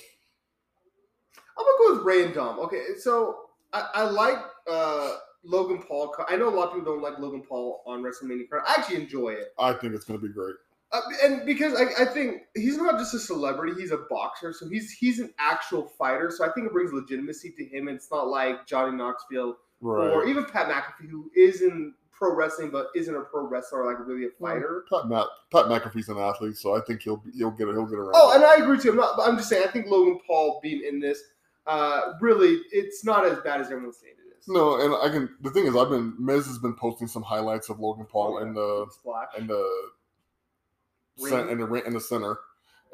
I'm 1.56 1.64
gonna 1.64 1.78
go 1.78 1.96
with 1.96 2.04
Rey 2.06 2.24
and 2.24 2.34
Dom. 2.34 2.58
Okay, 2.60 2.94
so 2.98 3.41
I, 3.72 3.88
I 3.94 4.02
like 4.04 4.38
uh, 4.70 5.16
Logan 5.44 5.82
Paul. 5.86 6.14
I 6.28 6.36
know 6.36 6.48
a 6.48 6.54
lot 6.54 6.68
of 6.68 6.74
people 6.74 6.92
don't 6.94 7.02
like 7.02 7.18
Logan 7.18 7.42
Paul 7.48 7.82
on 7.86 8.02
WrestleMania 8.02 8.48
card. 8.48 8.62
I 8.66 8.74
actually 8.78 8.96
enjoy 8.96 9.30
it, 9.30 9.48
I 9.58 9.72
think 9.74 9.94
it's 9.94 10.04
gonna 10.04 10.18
be 10.18 10.28
great. 10.28 10.54
uh, 10.92 11.00
and 11.24 11.46
because 11.46 11.74
I, 11.74 12.02
I 12.02 12.04
think 12.06 12.42
he's 12.54 12.76
not 12.76 12.98
just 12.98 13.14
a 13.14 13.18
celebrity; 13.18 13.80
he's 13.80 13.90
a 13.92 13.98
boxer. 14.10 14.52
So 14.52 14.68
he's 14.68 14.90
he's 14.92 15.18
an 15.20 15.32
actual 15.38 15.88
fighter. 15.98 16.30
So 16.30 16.44
I 16.48 16.52
think 16.52 16.66
it 16.66 16.72
brings 16.72 16.92
legitimacy 16.92 17.52
to 17.58 17.64
him. 17.64 17.88
It's 17.88 18.10
not 18.10 18.28
like 18.28 18.66
Johnny 18.66 18.96
Knoxville 18.96 19.56
Right. 19.84 20.10
or 20.12 20.26
even 20.28 20.44
Pat 20.44 20.68
McAfee, 20.68 21.10
who 21.10 21.28
is 21.34 21.60
in 21.62 21.94
pro 22.12 22.32
wrestling 22.36 22.70
but 22.70 22.86
isn't 22.94 23.16
a 23.16 23.22
pro 23.22 23.48
wrestler, 23.48 23.84
like 23.84 23.98
really 24.06 24.26
a 24.26 24.30
fighter. 24.40 24.84
Pat, 24.88 25.08
Matt, 25.08 25.26
Pat 25.50 25.64
McAfee's 25.64 26.08
an 26.08 26.18
athlete, 26.18 26.56
so 26.56 26.76
I 26.76 26.80
think 26.82 27.02
he'll 27.02 27.20
he'll 27.36 27.50
get 27.50 27.66
it. 27.66 27.72
He'll 27.72 27.86
get 27.86 27.98
around. 27.98 28.12
Oh, 28.14 28.32
and 28.34 28.44
I 28.44 28.56
agree 28.64 28.78
too. 28.78 28.90
I'm 28.90 28.96
not. 28.96 29.18
I'm 29.20 29.36
just 29.36 29.48
saying. 29.48 29.64
I 29.66 29.70
think 29.72 29.86
Logan 29.88 30.20
Paul 30.24 30.60
being 30.62 30.84
in 30.88 31.00
this, 31.00 31.20
uh, 31.66 32.12
really, 32.20 32.60
it's 32.72 33.04
not 33.04 33.24
as 33.26 33.38
bad 33.40 33.60
as 33.60 33.70
everyone's 33.70 33.98
saying 33.98 34.14
it 34.18 34.38
is. 34.38 34.48
no, 34.48 34.80
and 34.80 34.94
I 34.94 35.08
can. 35.14 35.28
The 35.42 35.50
thing 35.50 35.66
is, 35.66 35.76
I've 35.76 35.90
been 35.90 36.14
Miz 36.18 36.46
has 36.46 36.58
been 36.58 36.74
posting 36.74 37.06
some 37.06 37.22
highlights 37.22 37.68
of 37.70 37.78
Logan 37.80 38.06
Paul 38.06 38.38
Oh, 38.38 38.42
in 38.42 38.54
the 38.54 38.86
the 39.46 39.64
in 41.50 41.58
the 41.58 41.66
ring- 41.66 41.84
in 41.86 41.92
the 41.94 42.00
center, 42.00 42.38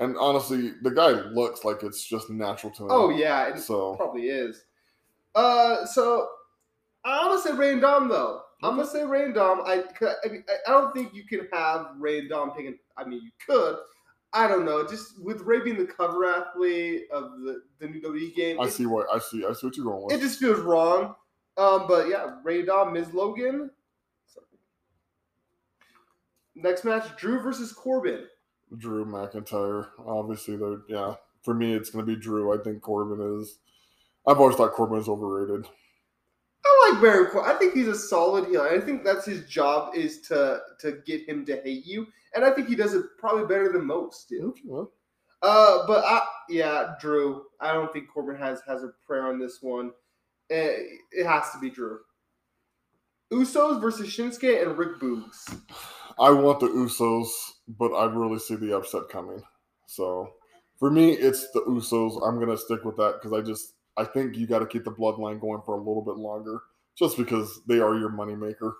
and 0.00 0.16
honestly, 0.18 0.72
the 0.82 0.90
guy 0.90 1.10
looks 1.10 1.64
like 1.64 1.82
it's 1.82 2.04
just 2.04 2.28
natural 2.30 2.72
to 2.74 2.84
him. 2.84 2.88
Oh 2.90 3.10
yeah, 3.10 3.48
it 3.48 3.58
So 3.60 3.94
probably 3.96 4.28
is. 4.28 4.64
Uh, 5.34 5.86
so 5.86 6.28
I'm 7.04 7.28
gonna 7.30 7.40
say 7.40 7.52
Rey 7.52 7.72
and 7.72 7.80
Dom 7.80 8.08
though. 8.08 8.42
I'm 8.62 8.76
gonna 8.76 8.88
say 8.88 9.04
Rey 9.04 9.24
and 9.24 9.34
Dom. 9.34 9.60
I, 9.64 9.84
I 10.24 10.28
mean, 10.28 10.44
I- 10.48 10.70
don't 10.70 10.92
think 10.92 11.14
you 11.14 11.24
can 11.24 11.46
have 11.52 11.92
Rey 11.98 12.18
and 12.18 12.28
Dom 12.28 12.52
taking. 12.56 12.78
I 12.96 13.04
mean, 13.04 13.22
you 13.22 13.30
could. 13.46 13.76
I 14.32 14.46
don't 14.46 14.64
know. 14.64 14.86
Just 14.86 15.22
with 15.22 15.40
Rey 15.42 15.60
being 15.60 15.78
the 15.78 15.86
cover 15.86 16.26
athlete 16.26 17.04
of 17.12 17.40
the 17.40 17.62
the 17.78 17.88
new 17.88 18.00
WWE 18.00 18.34
game, 18.34 18.60
I 18.60 18.64
it, 18.64 18.72
see 18.72 18.86
what 18.86 19.06
I 19.12 19.18
see. 19.18 19.44
I 19.44 19.52
see 19.52 19.66
what 19.66 19.76
you're 19.76 19.86
going 19.86 20.04
with. 20.04 20.14
it 20.16 20.20
just 20.20 20.38
feels 20.38 20.60
wrong. 20.60 21.14
Um, 21.56 21.86
but 21.88 22.08
yeah, 22.08 22.36
Rey 22.44 22.64
Dom, 22.64 22.92
Miz 22.92 23.12
Logan. 23.12 23.70
Next 26.54 26.84
match: 26.84 27.16
Drew 27.16 27.40
versus 27.40 27.72
Corbin. 27.72 28.26
Drew 28.76 29.04
McIntyre. 29.04 29.88
Obviously, 30.06 30.56
they're 30.56 30.82
yeah. 30.88 31.14
For 31.42 31.54
me, 31.54 31.72
it's 31.72 31.90
going 31.90 32.04
to 32.04 32.14
be 32.14 32.20
Drew. 32.20 32.52
I 32.52 32.62
think 32.62 32.82
Corbin 32.82 33.40
is. 33.40 33.58
I've 34.26 34.38
always 34.38 34.56
thought 34.56 34.72
Corbin 34.72 34.98
is 34.98 35.08
overrated. 35.08 35.66
I 36.66 36.90
like 36.92 37.00
Baron 37.00 37.30
Corbin. 37.30 37.50
I 37.50 37.58
think 37.58 37.74
he's 37.74 37.88
a 37.88 37.94
solid 37.94 38.46
heel. 38.48 38.60
I 38.60 38.78
think 38.80 39.04
that's 39.04 39.24
his 39.24 39.46
job 39.46 39.94
is 39.94 40.20
to 40.22 40.60
to 40.80 41.00
get 41.06 41.28
him 41.28 41.46
to 41.46 41.60
hate 41.62 41.86
you, 41.86 42.06
and 42.34 42.44
I 42.44 42.50
think 42.50 42.68
he 42.68 42.74
does 42.76 42.94
it 42.94 43.04
probably 43.18 43.46
better 43.46 43.72
than 43.72 43.86
most. 43.86 44.28
do. 44.28 44.48
Okay, 44.50 44.62
well, 44.66 44.92
Uh, 45.42 45.86
but 45.86 46.04
I, 46.04 46.22
yeah, 46.48 46.94
Drew. 47.00 47.44
I 47.60 47.72
don't 47.72 47.92
think 47.92 48.08
Corbin 48.12 48.36
has 48.36 48.60
has 48.66 48.82
a 48.82 48.92
prayer 49.06 49.26
on 49.28 49.38
this 49.38 49.58
one. 49.62 49.92
Eh, 50.50 50.76
It 51.12 51.26
has 51.26 51.50
to 51.52 51.58
be 51.58 51.70
Drew. 51.70 52.00
Usos 53.32 53.80
versus 53.80 54.08
Shinsuke 54.08 54.62
and 54.66 54.78
Rick 54.78 54.98
Boogs. 55.00 55.60
I 56.18 56.30
want 56.30 56.60
the 56.60 56.68
Usos, 56.68 57.28
but 57.68 57.92
I 57.92 58.06
really 58.06 58.38
see 58.38 58.56
the 58.56 58.76
upset 58.76 59.08
coming. 59.10 59.42
So 59.86 60.32
for 60.78 60.90
me, 60.90 61.12
it's 61.12 61.50
the 61.52 61.60
Usos. 61.62 62.26
I'm 62.26 62.40
gonna 62.40 62.56
stick 62.56 62.84
with 62.84 62.96
that 62.96 63.14
because 63.20 63.32
I 63.38 63.42
just 63.44 63.74
I 63.96 64.04
think 64.04 64.36
you 64.36 64.46
got 64.46 64.60
to 64.60 64.66
keep 64.66 64.84
the 64.84 64.92
bloodline 64.92 65.40
going 65.40 65.60
for 65.66 65.74
a 65.74 65.78
little 65.78 66.02
bit 66.02 66.16
longer, 66.16 66.60
just 66.96 67.16
because 67.16 67.60
they 67.66 67.80
are 67.80 67.96
your 67.98 68.10
moneymaker. 68.10 68.72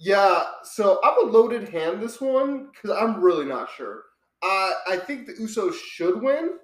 Yeah, 0.00 0.44
so 0.62 1.00
I'm 1.02 1.26
a 1.26 1.30
loaded 1.30 1.68
hand 1.70 2.00
this 2.00 2.20
one 2.20 2.68
because 2.72 2.96
I'm 2.96 3.20
really 3.20 3.44
not 3.44 3.68
sure. 3.76 4.04
Uh, 4.42 4.70
I 4.86 4.96
think 4.96 5.26
the 5.26 5.32
Usos 5.34 5.74
should 5.74 6.22
win, 6.22 6.58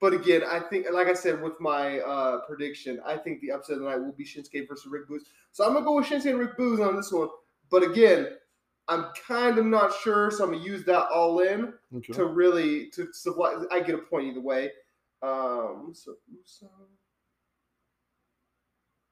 but 0.00 0.14
again, 0.14 0.42
I 0.50 0.60
think, 0.60 0.86
like 0.90 1.06
I 1.06 1.12
said 1.12 1.42
with 1.42 1.60
my 1.60 2.00
uh, 2.00 2.40
prediction, 2.46 3.00
I 3.04 3.18
think 3.18 3.40
the 3.40 3.50
upset 3.52 3.76
of 3.76 3.82
the 3.82 3.88
night 3.90 4.00
will 4.00 4.12
be 4.12 4.24
Shinsuke 4.24 4.66
versus 4.66 4.86
Rick 4.90 5.08
Boogs. 5.10 5.24
So 5.52 5.66
I'm 5.66 5.74
gonna 5.74 5.84
go 5.84 5.96
with 5.96 6.06
Shinsuke 6.06 6.30
and 6.30 6.38
Rick 6.38 6.56
Boogs 6.56 6.86
on 6.86 6.96
this 6.96 7.12
one. 7.12 7.28
But 7.70 7.82
again, 7.82 8.28
I'm 8.88 9.06
kind 9.26 9.58
of 9.58 9.66
not 9.66 9.92
sure, 10.02 10.30
so 10.30 10.44
I'm 10.44 10.52
gonna 10.52 10.64
use 10.64 10.84
that 10.84 11.08
all 11.12 11.40
in 11.40 11.74
Okay. 11.94 12.12
to 12.14 12.24
really 12.24 12.88
to 12.92 13.12
supply. 13.12 13.62
I 13.70 13.80
get 13.80 13.94
a 13.94 13.98
point 13.98 14.28
either 14.28 14.40
way. 14.40 14.70
Um, 15.22 15.90
so 15.92 16.14
Uso. 16.32 16.70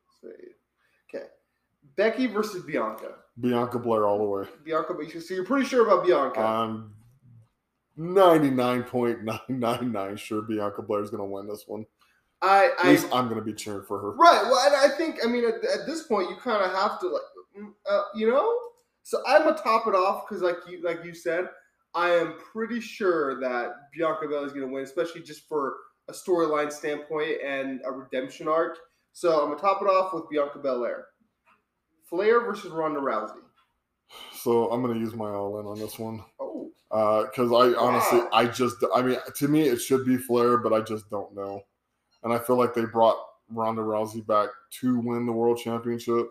let's 0.07 0.21
see. 0.21 0.27
Okay, 0.29 0.53
Becky 1.97 2.27
versus 2.27 2.63
Bianca. 2.65 3.15
Bianca 3.41 3.79
Belair 3.79 4.07
all 4.07 4.19
the 4.19 4.25
way. 4.25 4.45
Bianca, 4.65 4.95
so 5.21 5.35
you're 5.35 5.45
pretty 5.45 5.67
sure 5.67 5.87
about 5.87 6.05
Bianca. 6.07 6.41
I'm 6.41 6.95
99.999 7.99 10.19
sure 10.19 10.43
Bianca 10.43 10.83
Blair 10.83 11.03
is 11.03 11.11
gonna 11.11 11.25
win 11.25 11.47
this 11.47 11.65
one. 11.67 11.87
I, 12.41 12.67
At 12.79 12.85
I, 12.85 12.89
least 12.91 13.09
I'm 13.13 13.29
gonna 13.29 13.43
be 13.43 13.53
cheering 13.53 13.85
for 13.85 14.01
her. 14.01 14.13
right. 14.13 14.43
Well, 14.45 14.67
and 14.67 14.75
I 14.75 14.89
think, 14.97 15.19
I 15.25 15.29
mean, 15.29 15.45
at, 15.45 15.57
at 15.65 15.87
this 15.87 16.05
point, 16.05 16.31
you 16.31 16.37
kind 16.37 16.65
of 16.65 16.73
have 16.73 16.99
to, 17.01 17.09
like, 17.09 17.23
mm, 17.59 17.73
uh, 17.89 18.03
you 18.15 18.29
know. 18.29 18.59
So 19.05 19.21
I'm 19.27 19.43
gonna 19.45 19.57
top 19.57 19.87
it 19.87 19.95
off 19.95 20.27
because, 20.29 20.43
like 20.43 20.57
you, 20.69 20.83
like 20.83 21.05
you 21.05 21.15
said, 21.15 21.49
I 21.95 22.11
am 22.11 22.35
pretty 22.53 22.81
sure 22.81 23.39
that 23.41 23.71
Bianca 23.95 24.27
Belair 24.29 24.47
is 24.47 24.53
gonna 24.53 24.67
win, 24.69 24.83
especially 24.85 25.23
just 25.23 25.47
for 25.49 25.77
a 26.09 26.13
storyline 26.13 26.73
standpoint 26.73 27.41
and 27.45 27.81
a 27.85 27.91
redemption 27.93 28.49
arc. 28.49 28.79
So 29.13 29.41
I'm 29.43 29.51
gonna 29.51 29.61
top 29.61 29.83
it 29.83 29.87
off 29.87 30.13
with 30.15 30.29
Bianca 30.31 30.59
Belair. 30.59 31.07
Flair 32.13 32.41
versus 32.41 32.71
Ronda 32.71 33.01
Rousey. 33.01 33.41
So 34.35 34.71
I'm 34.71 34.83
gonna 34.83 35.01
use 35.01 35.15
my 35.15 35.31
all 35.31 35.59
in 35.59 35.67
on 35.67 35.79
this 35.79 35.99
one. 35.99 36.23
Oh, 36.39 36.71
uh, 36.91 37.23
because 37.25 37.51
I 37.51 37.75
honestly, 37.81 38.19
Wow. 38.19 38.29
I 38.35 38.47
just, 38.47 38.77
I 38.95 39.01
mean, 39.01 39.17
to 39.35 39.49
me, 39.49 39.63
it 39.63 39.79
should 39.79 40.05
be 40.05 40.19
Flair, 40.19 40.59
but 40.59 40.75
I 40.75 40.83
just 40.83 41.09
don't 41.09 41.35
know. 41.35 41.63
And 42.23 42.31
I 42.31 42.39
feel 42.39 42.57
like 42.57 42.75
they 42.75 42.85
brought 42.85 43.17
Ronda 43.49 43.81
Rousey 43.81 44.27
back 44.27 44.51
to 44.81 44.99
win 44.99 45.25
the 45.25 45.33
world 45.33 45.57
championship, 45.57 46.29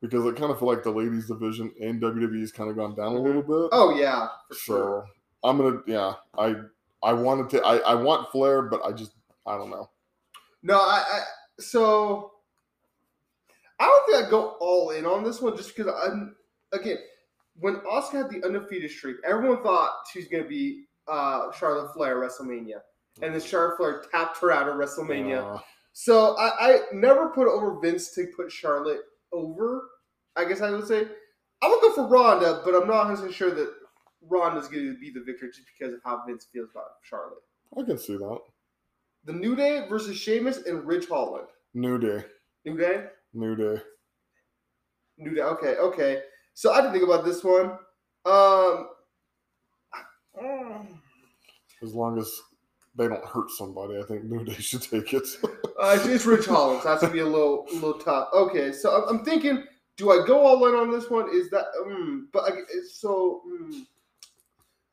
because 0.00 0.26
I 0.26 0.32
kind 0.36 0.50
of 0.50 0.58
feel 0.58 0.66
like 0.66 0.82
the 0.82 0.90
ladies 0.90 1.28
division 1.28 1.72
in 1.78 2.00
WWE 2.00 2.40
has 2.40 2.50
kind 2.50 2.68
of 2.68 2.74
gone 2.74 2.96
down 2.96 3.12
a 3.12 3.16
mm-hmm. 3.16 3.26
little 3.26 3.42
bit. 3.42 3.68
Oh 3.70 3.96
yeah, 3.96 4.26
for 4.48 4.54
so 4.54 4.76
sure. 4.76 5.06
I'm 5.44 5.58
gonna 5.58 5.80
yeah 5.86 6.14
I 6.36 6.56
I 7.00 7.12
wanted 7.12 7.48
to 7.50 7.62
I 7.64 7.76
I 7.78 7.94
want 7.94 8.28
Flair, 8.32 8.62
but 8.62 8.84
I 8.84 8.90
just 8.90 9.12
I 9.46 9.56
don't 9.56 9.70
know. 9.70 9.88
No, 10.64 10.78
I, 10.78 11.04
I 11.06 11.20
so 11.60 12.32
I 13.82 13.86
don't 13.86 14.06
think 14.06 14.24
I'd 14.24 14.30
go 14.30 14.56
all 14.60 14.90
in 14.90 15.04
on 15.06 15.24
this 15.24 15.40
one 15.40 15.56
just 15.56 15.76
because 15.76 15.92
I'm 16.04 16.36
again 16.72 16.98
when 17.58 17.76
Asuka 17.78 18.12
had 18.12 18.30
the 18.30 18.44
undefeated 18.46 18.90
streak, 18.90 19.16
everyone 19.26 19.62
thought 19.62 19.90
she 20.12 20.20
was 20.20 20.28
gonna 20.28 20.44
be 20.44 20.84
uh, 21.08 21.50
Charlotte 21.52 21.92
Flair 21.92 22.22
at 22.22 22.30
WrestleMania, 22.30 22.80
and 23.20 23.34
then 23.34 23.40
Charlotte 23.40 23.76
Flair 23.76 24.04
tapped 24.10 24.38
her 24.38 24.52
out 24.52 24.68
of 24.68 24.76
WrestleMania. 24.76 25.56
Uh, 25.56 25.60
So 25.94 26.36
I, 26.38 26.52
I 26.58 26.80
never 26.92 27.28
put 27.30 27.48
over 27.48 27.78
Vince 27.80 28.14
to 28.14 28.26
put 28.36 28.50
Charlotte 28.50 29.00
over. 29.32 29.82
I 30.36 30.44
guess 30.46 30.62
I 30.62 30.70
would 30.70 30.86
say 30.86 31.06
I 31.60 31.68
would 31.68 31.80
go 31.80 31.92
for 31.92 32.06
Ronda, 32.06 32.62
but 32.64 32.74
I'm 32.74 32.86
not 32.88 33.08
100 33.08 33.34
sure 33.34 33.50
that 33.54 33.70
Ronda's 34.22 34.68
going 34.68 34.86
to 34.86 34.98
be 34.98 35.10
the 35.10 35.20
victor 35.20 35.48
just 35.48 35.66
because 35.76 35.92
of 35.92 36.00
how 36.04 36.22
Vince 36.26 36.46
feels 36.52 36.70
about 36.70 36.92
Charlotte. 37.02 37.42
I 37.76 37.82
can 37.82 37.98
see 37.98 38.16
that. 38.16 38.38
The 39.24 39.32
New 39.32 39.54
Day 39.54 39.86
versus 39.88 40.16
Sheamus 40.16 40.64
and 40.66 40.86
Ridge 40.86 41.08
Holland. 41.08 41.48
New 41.74 41.98
Day, 41.98 42.24
New 42.64 42.76
Day, 42.78 43.06
New 43.34 43.56
Day. 43.56 43.80
New 45.18 45.34
Day. 45.34 45.42
Okay, 45.42 45.76
okay. 45.76 46.22
So 46.54 46.72
I 46.72 46.80
didn't 46.80 46.92
think 46.92 47.04
about 47.04 47.24
this 47.24 47.42
one. 47.42 47.78
Um, 48.24 48.88
As 51.82 51.94
long 51.94 52.18
as 52.18 52.30
they 52.94 53.08
don't 53.08 53.24
hurt 53.24 53.50
somebody, 53.50 53.98
I 53.98 54.02
think 54.02 54.24
New 54.24 54.44
Day 54.44 54.54
should 54.58 54.82
take 54.82 55.12
it. 55.14 55.26
Uh, 55.80 55.98
it's, 56.04 56.26
Rich 56.26 56.46
Hollins. 56.46 56.84
That's 56.84 57.00
gonna 57.00 57.12
be 57.12 57.20
a 57.20 57.26
little, 57.26 57.66
a 57.70 57.74
little 57.74 57.94
tough. 57.94 58.28
Okay, 58.34 58.72
so 58.72 58.90
I'm, 58.90 59.16
I'm 59.16 59.24
thinking, 59.24 59.64
do 59.96 60.10
I 60.10 60.26
go 60.26 60.46
all 60.46 60.66
in 60.68 60.74
on 60.74 60.90
this 60.90 61.10
one? 61.10 61.28
Is 61.32 61.50
that, 61.50 61.66
um, 61.84 62.28
but 62.32 62.44
I, 62.44 62.56
it's 62.72 63.00
so, 63.00 63.42
mm. 63.48 63.84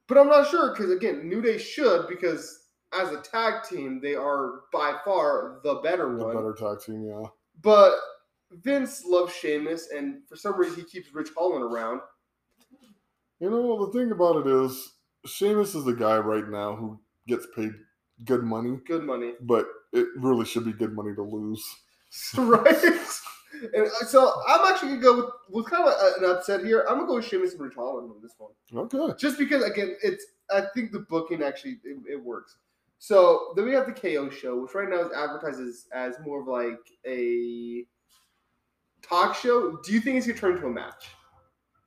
but 0.08 0.18
I'm 0.18 0.28
not 0.28 0.50
sure 0.50 0.72
because 0.72 0.92
again, 0.92 1.28
New 1.28 1.42
Day 1.42 1.58
should 1.58 2.08
because 2.08 2.68
as 3.00 3.12
a 3.12 3.22
tag 3.22 3.64
team, 3.70 4.00
they 4.02 4.16
are 4.16 4.62
by 4.74 4.96
far 5.06 5.60
the 5.64 5.76
better 5.76 6.16
the 6.18 6.26
one. 6.26 6.36
better 6.36 6.56
tag 6.58 6.84
team, 6.84 7.04
yeah. 7.04 7.28
But 7.62 7.94
Vince 8.52 9.06
loves 9.06 9.34
Sheamus, 9.34 9.90
and 9.96 10.22
for 10.28 10.36
some 10.36 10.58
reason, 10.58 10.78
he 10.78 10.84
keeps 10.84 11.14
Ridge 11.14 11.30
Holland 11.38 11.64
around. 11.64 12.02
You 13.40 13.50
know, 13.50 13.86
the 13.86 13.92
thing 13.92 14.12
about 14.12 14.46
it 14.46 14.48
is, 14.48 14.94
Sheamus 15.26 15.76
is 15.76 15.86
the 15.86 15.94
guy 15.94 16.18
right 16.18 16.48
now 16.48 16.76
who 16.76 17.00
gets 17.28 17.48
paid 17.56 17.72
good 18.26 18.44
money, 18.44 18.80
Good 18.88 19.04
money, 19.04 19.34
but 19.42 19.68
it 19.94 20.08
really 20.18 20.46
should 20.46 20.66
be 20.66 20.74
good 20.74 20.94
money 20.94 21.16
to 21.16 21.24
lose. 21.24 21.64
right? 22.38 22.84
And 23.74 23.88
uh, 23.88 24.06
so 24.06 24.32
I'm 24.48 24.72
actually 24.72 24.90
gonna 24.90 25.02
go 25.02 25.16
with, 25.18 25.26
with 25.50 25.66
kind 25.68 25.88
of 25.88 25.94
a, 25.94 26.24
an 26.24 26.32
upset 26.36 26.64
here. 26.64 26.86
I'm 26.88 26.98
gonna 26.98 27.08
go 27.08 27.16
with 27.16 27.26
Sheamus 27.26 27.54
and 27.54 27.62
Ridge 27.62 27.76
Holland 27.76 28.12
on 28.12 28.22
this 28.22 28.34
one. 28.38 28.52
Okay. 28.74 29.14
just 29.20 29.38
because 29.38 29.64
again 29.64 29.96
it's 30.04 30.24
i 30.52 30.62
think 30.74 30.92
the 30.92 31.00
booking 31.00 31.42
actually 31.42 31.80
it, 31.84 31.98
it 32.08 32.24
works 32.24 32.58
so 33.00 33.54
then 33.56 33.66
we 33.66 33.74
have 33.74 33.88
the 33.88 33.92
ko 33.92 34.30
show 34.30 34.62
which 34.62 34.74
right 34.76 34.90
now 34.90 35.00
is 35.00 35.12
advertised 35.12 35.60
as, 35.60 35.88
as 35.94 36.16
more 36.24 36.42
of 36.42 36.48
like 36.48 36.80
a 37.08 37.84
talk 39.10 39.36
show 39.36 39.78
do 39.84 39.92
you 39.92 40.00
think 40.00 40.18
it's 40.18 40.26
going 40.28 40.36
to 40.36 40.42
turn 40.42 40.56
into 40.56 40.68
a 40.68 40.72
match 40.72 41.08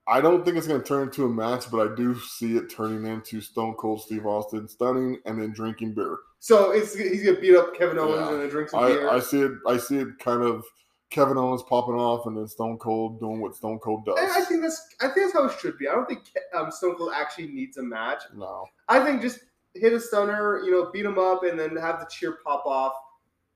I 0.08 0.20
don't 0.20 0.44
think 0.44 0.56
it's 0.56 0.66
going 0.66 0.80
to 0.80 0.86
turn 0.86 1.02
into 1.04 1.26
a 1.26 1.28
match, 1.28 1.70
but 1.70 1.88
I 1.88 1.94
do 1.94 2.18
see 2.18 2.56
it 2.56 2.68
turning 2.68 3.06
into 3.06 3.40
Stone 3.40 3.74
Cold 3.74 4.02
Steve 4.02 4.26
Austin 4.26 4.66
stunning 4.66 5.18
and 5.26 5.40
then 5.40 5.52
drinking 5.52 5.94
beer. 5.94 6.16
so 6.40 6.72
it's 6.72 6.92
he's 6.96 7.22
going 7.22 7.36
to 7.36 7.40
beat 7.40 7.54
up 7.54 7.72
kevin 7.78 7.98
owens 8.00 8.16
Yeah. 8.16 8.32
and 8.32 8.42
then 8.42 8.48
drink 8.50 8.70
some 8.70 8.84
beer 8.84 9.08
I, 9.08 9.16
I 9.16 9.20
see 9.20 9.40
it. 9.42 9.52
I 9.66 9.76
see 9.76 9.98
it 9.98 10.18
kind 10.18 10.42
of 10.42 10.64
Kevin 11.10 11.36
Owens 11.38 11.62
popping 11.62 11.94
off 11.94 12.26
and 12.26 12.36
then 12.36 12.48
Stone 12.48 12.78
Cold 12.78 13.20
doing 13.20 13.40
what 13.40 13.54
Stone 13.54 13.78
Cold 13.80 14.04
does. 14.06 14.18
and 14.18 14.30
i 14.32 14.40
think 14.44 14.60
that's 14.62 14.82
i 15.02 15.04
think 15.08 15.18
that's 15.26 15.34
how 15.34 15.44
it 15.44 15.52
should 15.60 15.78
be 15.78 15.86
i 15.86 15.92
don't 15.94 16.08
think 16.08 16.20
um, 16.54 16.70
stone 16.72 16.96
cold 16.96 17.12
actually 17.14 17.48
needs 17.48 17.76
a 17.76 17.82
match 17.82 18.22
no, 18.34 18.64
i 18.88 18.98
think 19.04 19.20
just 19.22 19.38
hit 19.74 19.92
a 19.92 20.00
stunner 20.00 20.62
you 20.64 20.70
know 20.72 20.90
beat 20.90 21.04
him 21.04 21.18
up 21.18 21.44
and 21.44 21.58
then 21.60 21.76
have 21.76 22.00
the 22.00 22.06
cheer 22.10 22.38
pop 22.44 22.64
off 22.66 22.94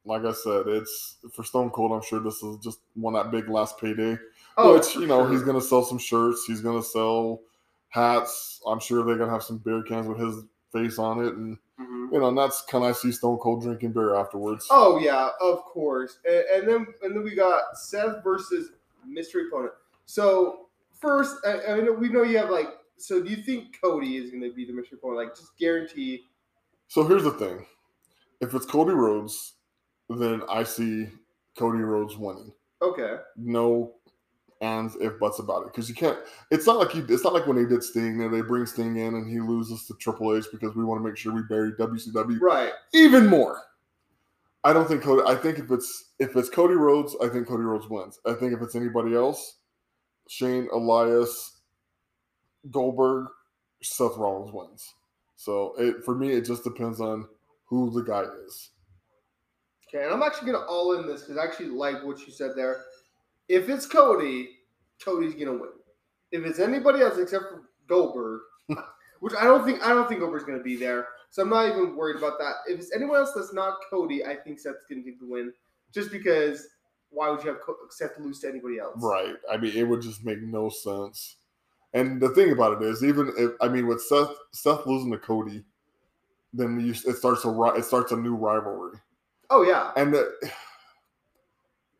like 0.07 0.25
I 0.25 0.33
said, 0.33 0.67
it's 0.69 1.17
for 1.33 1.43
Stone 1.45 1.71
Cold. 1.71 1.93
I'm 1.93 2.03
sure 2.03 2.21
this 2.21 2.43
is 2.43 2.57
just 2.59 2.79
one 2.95 3.15
that 3.15 3.31
big 3.31 3.49
last 3.49 3.79
payday. 3.79 4.17
oh 4.57 4.75
Which 4.75 4.95
you 4.95 5.07
know 5.07 5.23
sure. 5.25 5.33
he's 5.33 5.43
gonna 5.43 5.61
sell 5.61 5.83
some 5.85 5.99
shirts. 5.99 6.45
He's 6.47 6.61
gonna 6.61 6.83
sell 6.83 7.41
hats. 7.89 8.61
I'm 8.67 8.81
sure 8.81 9.05
they're 9.05 9.19
gonna 9.19 9.33
have 9.33 9.43
some 9.43 9.59
beer 9.59 9.83
cans 9.83 10.07
with 10.07 10.19
his 10.19 10.45
face 10.73 10.99
on 10.99 11.25
it, 11.25 11.35
and 11.35 11.59
Mhm. 11.81 12.13
you 12.13 12.21
know, 12.21 12.29
and 12.29 12.39
that's 12.39 12.63
kind 12.63 12.85
of 12.85 12.91
I 12.91 12.93
see 12.95 13.13
Stone 13.13 13.39
Cold 13.39 13.63
drinking 13.63 13.93
beer 13.93 14.15
afterwards. 14.15 14.67
Oh 14.71 14.99
yeah, 14.99 15.31
of 15.41 15.63
course. 15.65 16.19
And, 16.25 16.45
and 16.55 16.69
then 16.69 16.87
and 17.03 17.15
then 17.15 17.23
we 17.23 17.35
got 17.35 17.77
Seth 17.77 18.23
versus 18.25 18.71
mystery 19.07 19.49
opponent. 19.49 19.73
So 20.07 20.69
first, 21.01 21.37
I, 21.45 21.73
I 21.73 21.75
mean, 21.81 22.01
we 22.01 22.09
know 22.09 22.23
you 22.23 22.39
have 22.39 22.51
like. 22.51 22.69
So 22.99 23.23
do 23.23 23.29
you 23.29 23.43
think 23.43 23.79
Cody 23.79 24.17
is 24.17 24.31
going 24.31 24.43
to 24.43 24.51
be 24.55 24.65
the 24.65 24.73
mystery 24.73 24.97
opponent? 24.97 25.19
Like, 25.19 25.37
just 25.37 25.55
guarantee. 25.59 26.25
So 26.89 27.03
here's 27.07 27.25
the 27.25 27.31
thing: 27.33 27.67
if 28.41 28.55
it's 28.55 28.65
Cody 28.65 28.93
Rhodes, 28.93 29.53
then 30.09 30.43
I 30.49 30.63
see 30.63 31.09
Cody 31.59 31.79
Rhodes 31.79 32.17
winning. 32.17 32.53
Okay. 32.83 33.17
No 33.37 33.93
ands 34.63 34.97
if 35.01 35.19
buts 35.19 35.39
about 35.39 35.63
it 35.63 35.73
because 35.73 35.89
you 35.89 35.95
can't. 35.95 36.19
It's 36.51 36.67
not 36.67 36.79
like 36.79 36.95
you. 36.95 37.05
It's 37.09 37.25
not 37.25 37.35
like 37.35 37.47
when 37.47 37.57
they 37.57 37.69
did 37.69 37.83
Sting. 37.83 38.19
There, 38.19 38.29
they 38.29 38.41
bring 38.41 38.67
Sting 38.67 38.97
in 38.97 39.15
and 39.15 39.31
he 39.31 39.41
loses 39.41 39.87
to 39.87 39.95
Triple 39.95 40.37
H 40.37 40.47
because 40.53 40.75
we 40.75 40.85
want 40.85 41.01
to 41.03 41.07
make 41.07 41.17
sure 41.17 41.33
we 41.35 41.43
bury 41.43 41.73
WCW 41.73 42.41
Right. 42.41 42.73
even 42.95 43.27
more. 43.27 43.61
I 44.65 44.73
don't 44.73 44.89
think 44.89 45.03
Cody. 45.03 45.23
I 45.27 45.35
think 45.37 45.59
if 45.59 45.71
it's 45.71 46.13
if 46.19 46.35
it's 46.37 46.49
Cody 46.49 46.75
Rhodes, 46.75 47.15
I 47.23 47.29
think 47.29 47.47
Cody 47.47 47.63
Rhodes 47.63 47.89
wins. 47.89 48.19
I 48.27 48.33
think 48.33 48.53
if 48.53 48.61
it's 48.63 48.75
anybody 48.75 49.15
else, 49.15 49.59
Shane, 50.29 50.69
Elias, 50.73 51.59
Goldberg, 52.71 53.27
Seth 53.83 54.17
Rollins 54.17 54.53
wins. 54.53 54.95
So 55.37 55.75
it 55.79 56.05
for 56.05 56.15
me, 56.15 56.31
it 56.33 56.47
just 56.47 56.65
depends 56.65 57.01
on 57.01 57.27
who 57.67 57.91
the 57.91 58.03
guy 58.03 58.25
is. 58.47 58.71
Okay. 59.89 60.05
And 60.05 60.13
I'm 60.13 60.23
actually 60.23 60.53
to 60.53 60.67
all 60.67 60.99
in 60.99 61.07
this 61.07 61.23
because 61.23 61.39
I 61.39 61.45
actually 61.45 61.69
like 61.69 62.03
what 62.05 62.27
you 62.27 62.33
said 62.33 62.53
there. 62.57 62.83
If 63.49 63.69
it's 63.69 63.87
Cody, 63.87 64.51
Cody's 65.05 65.35
to 65.35 65.53
win. 65.53 65.69
If 66.33 66.45
it's 66.45 66.59
anybody 66.59 67.01
else 67.01 67.19
except 67.19 67.45
for 67.45 67.63
Goldberg, 67.87 68.41
which 69.21 69.35
I 69.39 69.45
don't 69.45 69.65
think 69.65 69.83
I 69.85 69.91
don't 69.91 70.09
think 70.09 70.21
Goldberg's 70.21 70.45
to 70.45 70.63
be 70.63 70.77
there, 70.77 71.09
so 71.31 71.43
I'm 71.43 71.51
not 71.51 71.69
even 71.69 71.97
worried 71.97 72.17
about 72.17 72.39
that. 72.39 72.55
If 72.67 72.81
it's 72.81 72.95
anyone 72.95 73.19
else 73.19 73.33
that's 73.35 73.53
not 73.53 73.79
Cody, 73.89 74.25
I 74.25 74.35
think 74.35 74.59
Seth's 74.59 74.85
going 74.91 75.05
to 75.05 75.11
get 75.11 75.21
the 75.21 75.27
win, 75.27 75.53
just 75.93 76.11
because. 76.11 76.67
Why 77.11 77.31
would 77.31 77.43
you 77.45 77.51
have 77.51 77.61
Seth 77.89 78.19
lose 78.19 78.41
to 78.41 78.49
anybody 78.49 78.79
else? 78.79 78.97
Right. 78.99 79.37
I 79.51 79.57
mean, 79.57 79.75
it 79.75 79.85
would 79.85 80.03
just 80.03 80.25
make 80.25 80.43
no 80.43 80.69
sense. 80.69 81.37
And 81.95 82.21
the 82.21 82.31
thing 82.31 82.51
about 82.51 82.83
it 82.83 82.87
is, 82.87 83.03
even 83.03 83.33
if 83.39 83.53
I 83.61 83.69
mean, 83.69 83.87
with 83.87 84.03
Seth 84.03 84.35
Seth 84.53 84.85
losing 84.87 85.13
to 85.13 85.19
Cody, 85.19 85.65
then 86.53 86.79
you, 86.81 86.91
it 86.91 87.17
starts 87.17 87.45
a 87.45 87.63
it 87.77 87.85
starts 87.85 88.13
a 88.13 88.17
new 88.17 88.35
rivalry. 88.35 88.99
Oh 89.51 89.63
yeah. 89.63 89.93
And 89.97 90.13
the, 90.15 90.33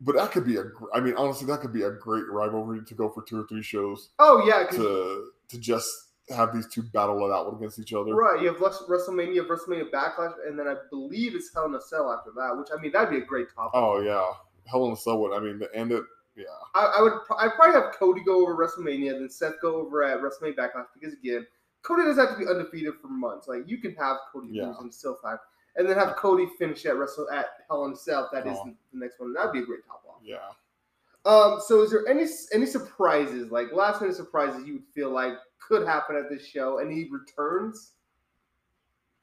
but 0.01 0.15
that 0.15 0.31
could 0.31 0.45
be 0.45 0.57
a. 0.57 0.63
I 0.93 0.99
mean, 0.99 1.15
honestly, 1.17 1.47
that 1.47 1.59
could 1.61 1.73
be 1.73 1.83
a 1.83 1.91
great 1.91 2.25
rivalry 2.29 2.81
to 2.85 2.93
go 2.93 3.09
for 3.09 3.23
two 3.23 3.41
or 3.41 3.47
three 3.47 3.63
shows 3.63 4.09
Oh 4.19 4.43
yeah, 4.47 4.67
to 4.77 5.31
to 5.49 5.57
just 5.59 5.89
have 6.29 6.53
these 6.53 6.67
two 6.67 6.83
battle 6.83 7.25
it 7.25 7.33
out 7.33 7.51
against 7.53 7.79
each 7.79 7.93
other. 7.93 8.13
Right. 8.13 8.41
You 8.41 8.47
have 8.49 8.57
WrestleMania, 8.57 9.37
have 9.37 9.45
WrestleMania 9.45 9.89
Backlash, 9.89 10.33
and 10.45 10.59
then 10.59 10.67
I 10.67 10.75
believe 10.89 11.35
it's 11.35 11.53
Hell 11.53 11.65
in 11.65 11.75
a 11.75 11.81
Cell 11.81 12.11
after 12.11 12.31
that. 12.35 12.57
Which 12.57 12.67
I 12.77 12.81
mean, 12.81 12.91
that'd 12.91 13.09
be 13.09 13.17
a 13.17 13.25
great 13.25 13.47
topic. 13.53 13.71
Oh 13.73 14.01
yeah, 14.01 14.25
Hell 14.69 14.85
in 14.87 14.91
a 14.93 14.97
Cell 14.97 15.19
would. 15.21 15.33
I 15.33 15.39
mean, 15.39 15.59
to 15.59 15.73
end 15.73 15.91
it. 15.91 16.03
Yeah. 16.35 16.43
I, 16.75 16.97
I 16.97 17.01
would. 17.01 17.13
I'd 17.39 17.55
probably 17.55 17.81
have 17.81 17.93
Cody 17.97 18.21
go 18.23 18.43
over 18.43 18.55
WrestleMania, 18.55 19.13
then 19.13 19.29
Seth 19.29 19.55
go 19.61 19.77
over 19.77 20.03
at 20.03 20.19
WrestleMania 20.19 20.55
Backlash 20.55 20.85
because 20.93 21.13
again, 21.13 21.47
Cody 21.81 22.03
doesn't 22.03 22.23
have 22.23 22.37
to 22.37 22.45
be 22.45 22.47
undefeated 22.47 22.93
for 23.01 23.07
months. 23.07 23.47
Like 23.47 23.61
you 23.65 23.79
can 23.79 23.95
have 23.95 24.17
Cody 24.31 24.49
Yeah. 24.51 24.67
lose 24.67 24.77
and 24.81 24.93
still 24.93 25.17
five, 25.23 25.39
and 25.77 25.87
then 25.87 25.97
have 25.97 26.15
Cody 26.15 26.47
finish 26.57 26.85
at 26.85 26.97
Wrestle 26.97 27.29
at 27.31 27.45
Hell 27.69 27.85
in 27.85 27.93
a 27.93 27.95
Cell. 27.95 28.29
That 28.33 28.45
is 28.47 28.57
Oh. 28.59 28.65
the, 28.65 28.75
the 28.93 28.99
next 28.99 29.19
one. 29.19 29.33
That'd 29.33 29.53
be 29.53 29.59
a 29.59 29.65
great 29.65 29.85
top 29.85 30.03
off. 30.07 30.21
Yeah. 30.23 30.37
Um. 31.25 31.59
So, 31.65 31.81
is 31.83 31.91
there 31.91 32.07
any 32.07 32.25
any 32.53 32.65
surprises, 32.65 33.51
like 33.51 33.71
last 33.73 34.01
minute 34.01 34.15
surprises, 34.15 34.65
you 34.65 34.73
would 34.73 34.87
feel 34.93 35.09
like 35.11 35.33
could 35.59 35.85
happen 35.85 36.15
at 36.15 36.29
this 36.29 36.45
show? 36.45 36.77
Any 36.77 37.09
returns? 37.09 37.93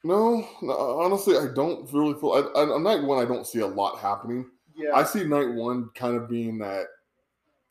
No, 0.06 0.46
no, 0.60 1.00
honestly, 1.00 1.36
I 1.38 1.46
don't 1.54 1.90
really 1.92 2.12
feel. 2.20 2.32
I, 2.32 2.60
I, 2.60 2.64
on 2.66 2.82
night 2.82 3.02
one, 3.02 3.18
I 3.18 3.24
don't 3.26 3.46
see 3.46 3.60
a 3.60 3.66
lot 3.66 3.98
happening. 3.98 4.50
Yeah. 4.76 4.94
I 4.94 5.02
see 5.04 5.24
night 5.24 5.54
one 5.54 5.88
kind 5.94 6.14
of 6.16 6.28
being 6.28 6.58
that. 6.58 6.86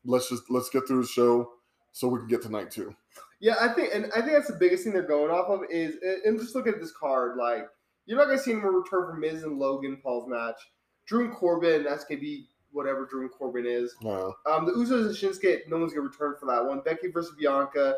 Let's 0.04 0.28
just 0.28 0.50
let's 0.50 0.68
get 0.68 0.86
through 0.88 1.02
the 1.02 1.08
show 1.08 1.52
so 1.92 2.08
we 2.08 2.18
can 2.18 2.26
get 2.28 2.42
to 2.42 2.48
night 2.48 2.72
two. 2.72 2.94
Yeah, 3.40 3.54
I 3.60 3.68
think, 3.68 3.94
and 3.94 4.06
I 4.16 4.20
think 4.20 4.32
that's 4.32 4.48
the 4.48 4.56
biggest 4.58 4.84
thing 4.84 4.92
they're 4.94 5.02
going 5.02 5.30
off 5.30 5.48
of 5.48 5.60
is, 5.70 5.96
and 6.24 6.40
just 6.40 6.54
look 6.54 6.66
at 6.66 6.80
this 6.80 6.92
card. 6.92 7.36
Like, 7.36 7.68
you're 8.06 8.18
not 8.18 8.26
gonna 8.26 8.38
see 8.38 8.52
anyone 8.52 8.74
return 8.74 9.06
from 9.06 9.20
Miz 9.20 9.42
and 9.42 9.58
Logan 9.58 9.98
Paul's 10.02 10.28
match. 10.28 10.60
Drew 11.06 11.24
and 11.24 11.34
Corbin, 11.34 11.86
be 12.18 12.48
whatever 12.72 13.06
Drew 13.06 13.22
and 13.22 13.30
Corbin 13.30 13.66
is. 13.66 13.94
No, 14.02 14.34
Um, 14.46 14.66
the 14.66 14.72
Usos 14.72 15.06
and 15.06 15.14
Shinsuke, 15.14 15.68
no 15.68 15.78
one's 15.78 15.92
gonna 15.92 16.06
return 16.08 16.34
for 16.38 16.46
that 16.46 16.64
one. 16.64 16.80
Becky 16.80 17.08
versus 17.10 17.34
Bianca. 17.38 17.96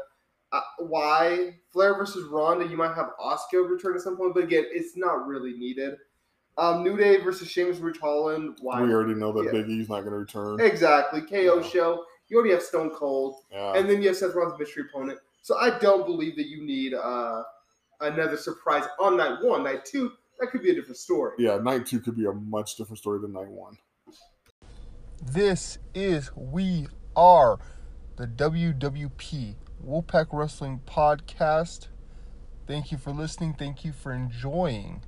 Uh, 0.52 0.60
why 0.78 1.58
Flair 1.72 1.94
versus 1.96 2.24
Ronda? 2.28 2.66
You 2.66 2.76
might 2.76 2.94
have 2.94 3.10
Asuka 3.20 3.68
return 3.68 3.94
at 3.96 4.02
some 4.02 4.16
point, 4.16 4.34
but 4.34 4.44
again, 4.44 4.64
it's 4.70 4.96
not 4.96 5.26
really 5.26 5.54
needed. 5.54 5.96
Um, 6.58 6.82
New 6.84 6.96
Day 6.96 7.18
versus 7.20 7.48
Sheamus, 7.48 7.78
Ridge 7.78 7.98
Holland. 7.98 8.56
Why? 8.62 8.80
we 8.80 8.92
already 8.92 9.14
know 9.14 9.32
that 9.32 9.44
Yeah. 9.44 9.50
Big 9.52 9.68
E's 9.68 9.88
not 9.90 10.00
going 10.00 10.12
to 10.12 10.18
return. 10.18 10.58
Exactly. 10.60 11.20
KO 11.20 11.56
Yeah. 11.56 11.62
show. 11.62 12.04
You 12.28 12.38
already 12.38 12.52
have 12.52 12.62
Stone 12.62 12.90
Cold, 12.90 13.42
Yeah. 13.50 13.72
and 13.74 13.88
then 13.90 14.00
you 14.00 14.08
have 14.08 14.16
Seth 14.16 14.34
Rollins' 14.34 14.58
mystery 14.58 14.84
opponent. 14.88 15.18
So 15.42 15.56
I 15.58 15.78
don't 15.78 16.06
believe 16.06 16.34
that 16.36 16.46
you 16.46 16.62
need 16.64 16.94
uh, 16.94 17.42
another 18.00 18.36
surprise 18.36 18.84
on 19.00 19.16
night 19.16 19.38
one. 19.42 19.64
Night 19.64 19.84
two, 19.84 20.12
that 20.40 20.48
could 20.50 20.62
be 20.62 20.70
a 20.70 20.74
different 20.74 20.96
story. 20.96 21.32
yeah, 21.38 21.58
night 21.58 21.86
two 21.86 22.00
could 22.00 22.16
be 22.16 22.26
a 22.26 22.32
much 22.32 22.76
different 22.76 22.98
story 22.98 23.20
than 23.20 23.32
night 23.32 23.48
one. 23.48 23.78
This 25.22 25.78
is 25.94 26.30
We 26.36 26.88
Are 27.14 27.58
the 28.16 28.26
WWP 28.26 29.56
Wolfpack 29.84 30.26
Wrestling 30.32 30.80
Podcast. 30.86 31.88
Thank 32.66 32.92
you 32.92 32.98
for 32.98 33.12
listening. 33.12 33.54
Thank 33.54 33.84
you 33.84 33.92
for 33.92 34.12
enjoying. 34.12 35.02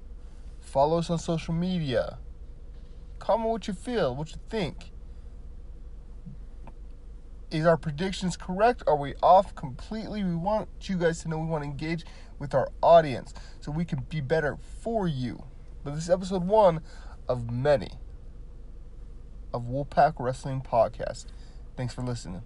Follow 0.60 0.98
us 0.98 1.10
on 1.10 1.18
social 1.18 1.54
media. 1.54 2.18
Comment 3.18 3.50
what 3.50 3.68
you 3.68 3.74
feel, 3.74 4.14
what 4.14 4.30
you 4.30 4.38
think. 4.48 4.92
Is 7.50 7.64
our 7.64 7.78
predictions 7.78 8.36
correct? 8.36 8.82
Are 8.86 8.96
we 8.96 9.14
off 9.22 9.54
completely? 9.54 10.22
We 10.22 10.34
want 10.34 10.68
you 10.82 10.98
guys 10.98 11.22
to 11.22 11.28
know 11.28 11.38
we 11.38 11.46
want 11.46 11.64
to 11.64 11.70
engage 11.70 12.04
with 12.38 12.54
our 12.54 12.70
audience 12.82 13.32
so 13.60 13.72
we 13.72 13.86
can 13.86 14.00
be 14.10 14.20
better 14.20 14.58
for 14.82 15.08
you. 15.08 15.44
But 15.82 15.94
this 15.94 16.04
is 16.04 16.10
episode 16.10 16.44
one 16.44 16.82
of 17.26 17.50
many 17.50 17.92
of 19.54 19.62
Wolfpack 19.62 20.14
Wrestling 20.18 20.60
Podcast. 20.60 21.24
Thanks 21.74 21.94
for 21.94 22.02
listening. 22.02 22.42